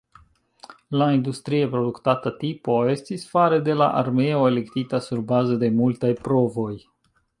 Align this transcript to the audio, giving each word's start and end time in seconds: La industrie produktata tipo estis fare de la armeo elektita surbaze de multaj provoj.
La 1.01 1.09
industrie 1.17 1.67
produktata 1.73 2.33
tipo 2.43 2.77
estis 2.93 3.25
fare 3.35 3.59
de 3.67 3.75
la 3.83 3.91
armeo 4.01 4.41
elektita 4.53 5.01
surbaze 5.09 5.59
de 5.65 5.71
multaj 5.83 6.11
provoj. 6.27 6.73